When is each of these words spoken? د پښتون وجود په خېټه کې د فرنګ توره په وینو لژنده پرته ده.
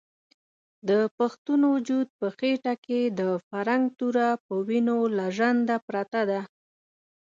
د 0.89 0.91
پښتون 1.17 1.61
وجود 1.73 2.07
په 2.19 2.27
خېټه 2.37 2.73
کې 2.85 3.01
د 3.19 3.21
فرنګ 3.47 3.83
توره 3.99 4.29
په 4.45 4.53
وینو 4.67 4.97
لژنده 5.17 5.77
پرته 5.87 6.21
ده. 6.29 6.41